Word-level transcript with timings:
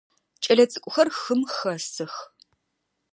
Кӏэлэцӏыкӏухэр 0.43 1.09
хым 1.19 1.41
хэсых. 1.53 2.13